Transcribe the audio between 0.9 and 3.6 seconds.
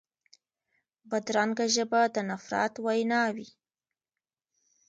بدرنګه ژبه د نفرت وینا وي